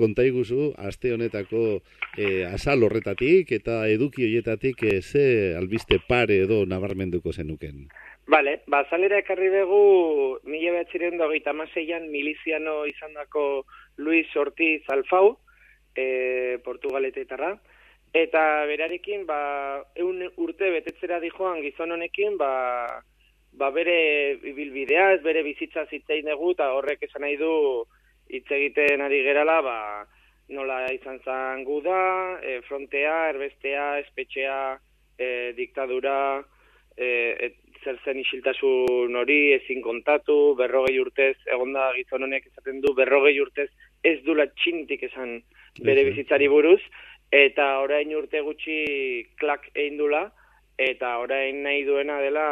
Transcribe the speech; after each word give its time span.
konta 0.00 0.24
iguzu, 0.24 0.70
aste 0.80 1.12
honetako 1.12 1.80
e, 2.16 2.44
asal 2.48 2.86
horretatik 2.86 3.52
eta 3.52 3.82
eduki 3.92 4.24
hoietatik 4.26 4.82
e, 4.88 5.00
ze 5.02 5.26
albiste 5.58 6.00
pare 6.08 6.40
edo 6.46 6.64
nabarmenduko 6.66 7.32
zenuken. 7.32 7.84
Bale, 8.30 8.60
ba, 8.70 8.84
zalera 8.88 9.18
ekarri 9.20 9.50
begu, 9.52 9.82
mila 10.46 10.76
behatziren 10.78 11.18
dogeita 11.18 11.52
maseian 11.52 12.08
miliziano 12.12 12.84
izan 12.86 13.14
dako 13.18 13.64
Luis 13.98 14.28
Ortiz 14.36 14.82
Alfau, 14.88 15.36
e, 15.96 16.58
Portugaletetara, 16.64 17.56
eta 18.14 18.42
berarekin, 18.70 19.26
ba, 19.26 19.40
eun 19.98 20.22
urte 20.36 20.70
betetzera 20.74 21.20
dijoan 21.22 21.60
gizon 21.64 21.96
honekin, 21.96 22.38
ba, 22.38 22.52
ba 23.52 23.70
bere 23.74 24.36
bilbidea, 24.42 25.12
ez 25.16 25.22
bere 25.26 25.42
bizitza 25.46 25.86
zitzein 25.90 26.30
dugu, 26.30 26.54
eta 26.56 26.70
horrek 26.76 27.02
esan 27.08 27.26
nahi 27.26 27.36
du 27.40 27.50
hitz 28.30 28.48
egiten 28.50 29.02
ari 29.04 29.22
gerala, 29.26 29.60
ba, 29.62 29.78
nola 30.54 30.84
izan 30.94 31.20
zan 31.24 31.64
guda, 31.64 32.38
e, 32.42 32.60
frontea, 32.68 33.16
erbestea, 33.34 33.98
espetxea, 34.04 34.60
e, 35.18 35.28
diktadura, 35.58 36.16
e, 36.96 37.10
et, 37.48 37.58
zer 37.84 37.96
zen 38.04 38.18
isiltasun 38.20 39.14
hori, 39.16 39.38
ezin 39.56 39.80
kontatu, 39.80 40.54
berrogei 40.58 40.98
urtez, 41.00 41.36
egonda 41.54 41.86
gizon 41.96 42.26
honek 42.26 42.50
esaten 42.50 42.82
du, 42.84 42.92
berrogei 42.98 43.38
urtez 43.40 43.70
ez 44.04 44.18
dula 44.26 44.46
txintik 44.52 45.06
esan 45.08 45.38
bere 45.86 46.04
bizitzari 46.10 46.48
buruz, 46.52 46.80
eta 47.32 47.70
orain 47.80 48.12
urte 48.16 48.42
gutxi 48.44 48.76
klak 49.40 49.70
egin 49.74 49.96
dula, 50.00 50.26
eta 50.80 51.16
orain 51.22 51.62
nahi 51.64 51.84
duena 51.88 52.18
dela 52.24 52.46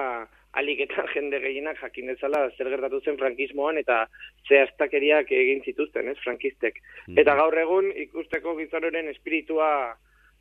alik 0.58 0.82
eta 0.86 1.06
jende 1.14 1.40
gehienak 1.44 1.80
jakin 1.82 2.12
dezala 2.12 2.48
zer 2.56 2.70
gertatu 2.72 3.00
zen 3.04 3.18
frankismoan 3.20 3.78
eta 3.78 4.04
ze 4.48 4.62
astakeriak 4.64 5.30
egin 5.32 5.62
zituzten, 5.64 6.08
ez, 6.08 6.18
frankistek. 6.24 6.80
Mm. 7.06 7.18
Eta 7.22 7.36
gaur 7.38 7.58
egun 7.58 7.90
ikusteko 8.06 8.56
gizonoren 8.58 9.10
espiritua 9.14 9.70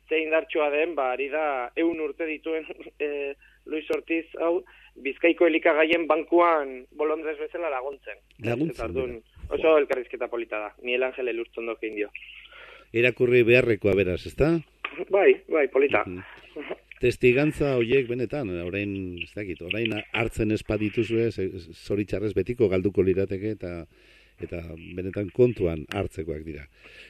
zein 0.08 0.30
dartxoa 0.32 0.70
den, 0.72 0.94
ba, 0.96 1.12
ari 1.12 1.28
da, 1.28 1.70
eun 1.76 2.00
urte 2.00 2.26
dituen 2.26 2.64
e, 3.06 3.34
Luis 3.68 3.88
Ortiz, 3.92 4.24
hau, 4.40 4.62
bizkaiko 5.04 5.46
elikagaien 5.46 6.06
bankuan 6.08 6.80
bolondrez 6.96 7.36
bezala 7.38 7.70
laguntzen. 7.70 8.18
Laguntzen. 8.44 9.20
oso 9.48 9.76
elkarrizketa 9.78 10.28
polita 10.28 10.58
da, 10.60 10.72
ni 10.82 10.96
el 10.96 11.04
angel 11.04 11.28
elurtzen 11.28 11.68
doke 11.68 11.86
indio. 11.86 12.10
Irakurri 12.96 13.44
beharrekoa 13.44 13.94
beraz, 13.96 14.20
ezta? 14.26 14.50
Bai, 15.12 15.30
bai, 15.52 15.68
polita. 15.68 16.04
Testigantza 16.98 17.76
hoiek 17.78 18.08
benetan, 18.10 18.50
orain, 18.64 18.92
ez 19.22 19.32
dakit, 19.36 19.60
orain 19.62 19.92
hartzen 20.12 20.50
espadituzue, 20.56 21.28
zoritxarrez 21.30 22.32
betiko 22.34 22.68
galduko 22.68 23.04
lirateke 23.06 23.54
eta 23.54 23.74
eta 24.38 24.60
benetan 24.94 25.30
kontuan 25.34 25.84
hartzekoak 25.94 26.44
dira. 26.46 26.66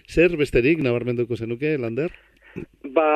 Zer 0.08 0.36
besterik 0.40 0.80
nabarmenduko 0.84 1.36
zenuke, 1.36 1.74
Lander? 1.76 2.12
Ba, 2.96 3.08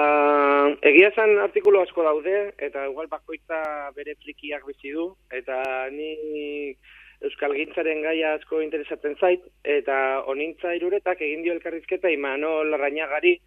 egia 0.85 1.09
esan 1.13 1.39
artikulu 1.41 1.81
asko 1.81 2.05
daude, 2.05 2.53
eta 2.61 2.85
igual 2.91 3.09
bakoitza 3.13 3.63
bere 3.97 4.15
frikiak 4.21 4.67
bizi 4.69 4.93
du, 4.93 5.09
eta 5.33 5.57
ni 5.95 6.77
Euskal 7.23 7.55
Gintzaren 7.57 8.03
gaia 8.03 8.35
asko 8.37 8.61
interesatzen 8.63 9.17
zait, 9.21 9.45
eta 9.65 9.97
onintza 10.29 10.75
iruretak 10.77 11.23
egin 11.23 11.45
dio 11.47 11.57
elkarrizketa 11.57 12.11
Imanol 12.13 12.75
Arrañagari, 12.77 13.39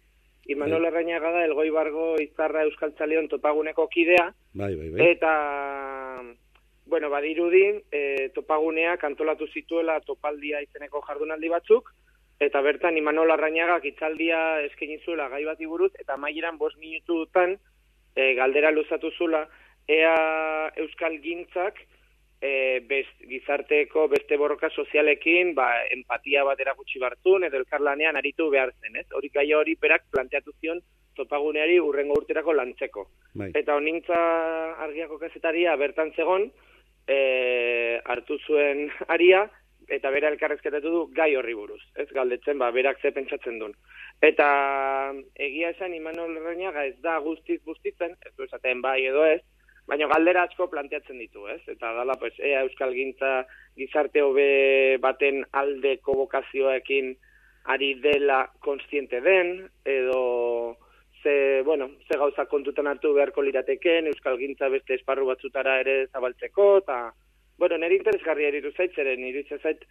Imanol 0.48 0.82
bai. 0.82 0.90
Arrañaga 0.90 1.32
da 1.34 1.44
elgoi 1.44 1.70
bargo 1.70 2.14
izarra 2.22 2.64
Euskal 2.64 2.94
Txaleon 2.94 3.28
topaguneko 3.28 3.88
kidea, 3.88 4.30
bai, 4.54 4.74
bai, 4.74 4.90
bai. 4.90 5.08
eta, 5.10 5.32
bueno, 6.86 7.10
badirudin, 7.10 7.82
e, 7.90 8.30
topaguneak 8.34 9.02
antolatu 9.04 9.48
zituela 9.52 9.98
topaldia 10.06 10.62
izeneko 10.62 11.02
jardunaldi 11.06 11.50
batzuk, 11.50 11.90
eta 12.40 12.60
bertan 12.60 12.96
Imanol 13.00 13.32
Arrañagak 13.32 13.84
itzaldia 13.88 14.60
eskaini 14.66 14.98
zuela 15.04 15.28
gai 15.32 15.44
bat 15.44 15.60
buruz 15.64 15.92
eta 15.98 16.16
maieran 16.16 16.58
bost 16.58 16.76
minututan 16.78 17.56
e, 18.14 18.34
galdera 18.34 18.70
luzatu 18.70 19.10
zula 19.16 19.46
ea 19.88 20.72
Euskal 20.76 21.16
Gintzak 21.22 21.80
e, 22.46 22.80
best, 22.88 23.16
gizarteko 23.28 24.06
beste 24.12 24.38
borroka 24.38 24.70
sozialekin 24.70 25.54
ba, 25.56 25.68
empatia 25.96 26.44
bat 26.46 26.60
erakutsi 26.62 27.02
bartzun 27.02 27.46
edo 27.48 27.58
elkarlanean 27.62 28.18
aritu 28.20 28.48
behar 28.52 28.72
zen, 28.80 29.00
ez? 29.02 29.06
Hori 29.18 29.32
gai 29.34 29.48
hori 29.58 29.76
perak 29.80 30.06
planteatu 30.14 30.54
zion 30.60 30.82
topaguneari 31.16 31.78
urrengo 31.80 32.18
urterako 32.20 32.54
lantzeko. 32.56 33.06
Bai. 33.40 33.50
Eta 33.56 33.76
honintza 33.76 34.18
argiako 34.86 35.18
kazetaria 35.22 35.76
bertan 35.80 36.12
zegon, 36.16 36.50
e, 37.08 37.18
hartu 38.04 38.38
zuen 38.46 38.86
aria, 39.16 39.46
eta 39.88 40.10
bera 40.10 40.30
elkarrezketatu 40.34 40.92
du 40.92 41.02
gai 41.14 41.30
horri 41.38 41.54
buruz, 41.54 41.80
ez 41.94 42.08
galdetzen, 42.12 42.58
ba, 42.58 42.72
berak 42.74 43.00
ze 43.00 43.14
pentsatzen 43.14 43.60
duen. 43.62 43.74
Eta 44.24 44.46
egia 45.34 45.70
esan 45.74 45.94
Imanol 45.94 46.38
Reñaga 46.42 46.86
ez 46.88 46.96
da 47.04 47.18
guztiz 47.22 47.60
guztitzen, 47.64 48.16
ez 48.26 48.32
du 48.36 48.46
esaten 48.48 48.82
bai 48.82 49.04
edo 49.06 49.24
ez, 49.24 49.42
baina 49.86 50.08
galdera 50.10 50.46
asko 50.46 50.68
planteatzen 50.70 51.18
ditu, 51.22 51.46
ez? 51.48 51.60
Eta 51.70 51.92
dala, 51.98 52.16
pues, 52.20 52.34
ea 52.38 52.62
Euskal 52.66 52.94
Gintza 52.94 53.46
gizarte 53.78 54.22
hobe 54.22 54.98
baten 55.02 55.44
aldeko 55.52 56.16
bokazioekin 56.22 57.14
ari 57.74 57.94
dela 58.02 58.44
konstiente 58.62 59.20
den, 59.20 59.68
edo 59.84 60.78
ze, 61.22 61.62
bueno, 61.62 61.90
ze 62.08 62.18
gauza 62.18 62.46
kontutan 62.46 62.86
hartu 62.86 63.12
beharko 63.14 63.42
lirateken, 63.42 64.10
Euskal 64.10 64.38
Gintza 64.38 64.68
beste 64.68 64.94
esparru 64.94 65.26
batzutara 65.30 65.80
ere 65.84 66.02
zabaltzeko, 66.12 66.76
eta 66.84 67.00
Bueno, 67.58 67.78
nire 67.80 67.96
interesgarria 67.96 68.50
eritu 68.50 68.68
zaitzeren, 68.76 69.22
iruditzen 69.24 69.62
zait, 69.64 69.84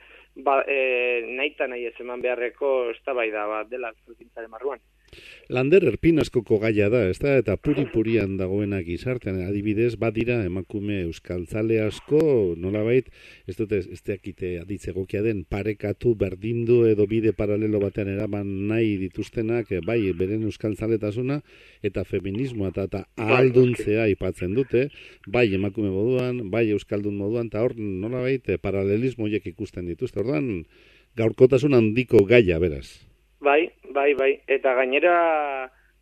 ba, 0.46 0.60
e, 0.70 1.24
nahi 1.26 1.50
eta 1.56 1.66
nahi 1.72 1.88
ez 1.90 1.96
eman 2.04 2.22
beharreko 2.22 2.92
ez 2.92 3.00
da 3.08 3.16
bai 3.18 3.32
da, 3.34 3.48
ba, 3.50 3.64
dela, 3.72 3.90
zutintzaren 4.06 4.52
marruan. 4.52 4.84
Lander 5.54 5.84
erpin 5.86 6.18
askoko 6.18 6.58
gaia 6.58 6.88
da, 6.90 7.04
ez 7.06 7.20
da, 7.22 7.36
eta 7.38 7.54
puri-purian 7.62 8.34
dagoena 8.40 8.80
gizartean, 8.82 9.38
adibidez, 9.46 9.92
badira 10.02 10.40
emakume 10.48 11.04
euskaltzale 11.04 11.78
asko, 11.84 12.22
nolabait, 12.58 13.12
ez 13.46 13.54
dute, 13.60 13.84
ez 13.94 14.02
teakite 14.02 14.56
aditze 14.64 14.96
gokia 14.96 15.22
den, 15.22 15.44
parekatu, 15.46 16.16
berdindu 16.18 16.80
edo 16.90 17.06
bide 17.12 17.36
paralelo 17.38 17.84
batean 17.84 18.10
eraman 18.16 18.50
nahi 18.72 18.96
dituztenak, 19.04 19.70
eh, 19.72 19.84
bai, 19.86 20.00
beren 20.18 20.48
euskaltzaletasuna, 20.50 21.40
eta 21.86 22.08
feminismoa 22.10 22.74
eta, 22.74 22.90
eta 22.90 23.06
ahalduntzea 23.22 24.10
ipatzen 24.16 24.58
dute, 24.58 24.88
bai 25.28 25.48
emakume 25.54 25.94
moduan, 25.94 26.50
bai 26.50 26.72
euskaldun 26.74 27.22
moduan, 27.22 27.54
eta 27.54 27.62
hor, 27.62 27.78
nolabait, 27.78 28.50
eh, 28.50 28.58
paralelismo 28.58 29.30
ikusten 29.30 29.86
dituzte, 29.86 30.20
ordan, 30.26 30.66
gaurkotasun 31.16 31.78
handiko 31.78 32.26
gaia, 32.26 32.58
beraz. 32.60 33.06
Bai, 33.46 33.68
bai, 33.96 34.14
bai. 34.14 34.32
Eta 34.48 34.76
gainera 34.78 35.16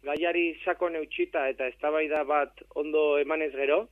gaiari 0.04 0.48
sako 0.66 0.90
neutxita 0.92 1.46
eta 1.52 1.70
eztabaida 1.72 2.24
bat 2.28 2.66
ondo 2.76 3.18
emanez 3.22 3.54
gero, 3.56 3.86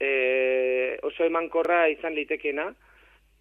e, 0.00 0.98
oso 1.02 1.26
emankorra 1.28 1.84
izan 1.92 2.16
litekena, 2.16 2.70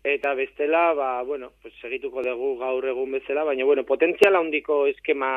eta 0.04 0.34
bestela, 0.36 0.94
ba, 0.98 1.12
bueno, 1.24 1.52
pues 1.62 1.74
segituko 1.82 2.24
dugu 2.26 2.56
gaur 2.60 2.88
egun 2.90 3.14
bezala, 3.18 3.46
baina, 3.48 3.66
bueno, 3.70 3.86
potentziala 3.86 4.42
handiko 4.42 4.84
eskema 4.90 5.32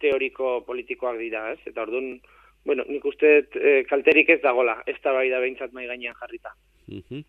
teoriko 0.00 0.60
politikoak 0.66 1.18
dira, 1.18 1.50
ez? 1.52 1.60
Eta 1.66 1.82
orduan, 1.82 2.14
bueno, 2.64 2.86
nik 2.88 3.04
uste 3.04 3.32
e, 3.58 3.74
kalterik 3.90 4.30
ez 4.36 4.40
dagola, 4.42 4.78
ez 4.86 4.96
da 5.04 5.12
bai 5.16 5.28
da 5.32 5.42
behintzat 5.42 5.74
mai 5.76 5.88
gainean 5.90 6.16
jarrita. 6.22 6.54
Mhm. 6.90 7.22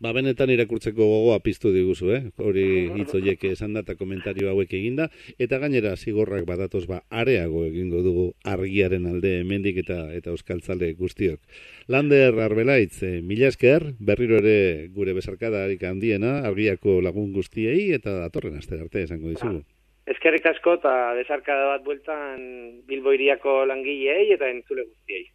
Ba, 0.00 0.12
benetan 0.14 0.50
irakurtzeko 0.54 1.02
gogoa 1.02 1.40
piztu 1.42 1.72
diguzu, 1.74 2.12
eh? 2.14 2.20
Hori 2.38 2.66
hitz 3.00 3.10
hoiek 3.18 3.42
esan 3.50 3.74
data 3.74 3.96
komentario 3.98 4.50
hauek 4.52 4.72
eginda 4.78 5.08
eta 5.38 5.58
gainera 5.58 5.96
zigorrak 5.96 6.46
badatoz 6.46 6.86
ba 6.86 7.02
areago 7.10 7.64
egingo 7.66 8.02
dugu 8.06 8.26
argiaren 8.44 9.08
alde 9.10 9.40
hemendik 9.40 9.82
eta 9.84 9.98
eta 10.14 10.30
euskaltzale 10.30 10.92
guztiok. 10.94 11.40
Lander 11.88 12.38
Arbelaitz, 12.44 13.02
eh, 13.02 13.20
mila 13.22 13.48
esker, 13.48 13.94
berriro 13.98 14.38
ere 14.38 14.88
gure 14.94 15.12
besarkada 15.12 15.66
handiena 15.88 16.38
argiako 16.46 17.00
lagun 17.02 17.32
guztiei 17.32 17.90
eta 17.96 18.14
datorren 18.20 18.56
aste 18.58 18.78
arte 18.78 19.02
esango 19.02 19.28
dizugu. 19.34 19.64
Eskerrik 20.08 20.46
asko 20.46 20.78
eta 20.78 20.92
besarkada 21.18 21.66
bat 21.74 21.84
bueltan 21.84 22.80
Bilboiriako 22.88 23.64
langileei 23.66 24.32
eta 24.32 24.48
entzule 24.48 24.86
guztiei. 24.86 25.26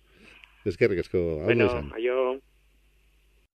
Eskerrik 0.66 1.04
asko, 1.04 1.20
hau 1.42 1.46
bueno, 1.52 1.70
aio. 1.94 2.40